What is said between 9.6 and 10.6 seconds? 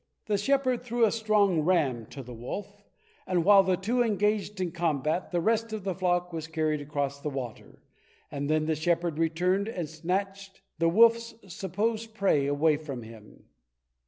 and snatch